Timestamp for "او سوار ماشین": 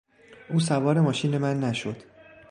0.49-1.37